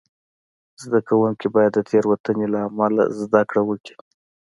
زده 0.83 0.99
کوونکي 1.09 1.47
باید 1.55 1.71
د 1.75 1.79
تېروتنې 1.89 2.47
له 2.53 2.59
امله 2.69 3.03
زده 3.21 3.41
کړه 3.49 3.61
وکړي. 3.69 3.95